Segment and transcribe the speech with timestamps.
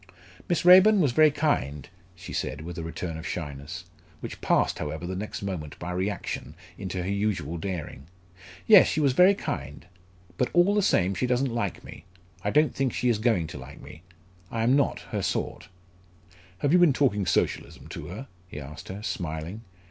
[0.49, 3.85] "Miss Raeburn was very kind," she said, with a return of shyness,
[4.19, 8.07] which passed however the next moment by reaction, into her usual daring.
[8.65, 9.85] "Yes, she was very kind!
[10.39, 12.05] but all the same she doesn't like me
[12.43, 14.01] I don't think she is going to like me
[14.49, 15.67] I am not her sort."
[16.57, 19.61] "Have you been talking Socialism to her?" he asked her, smiling.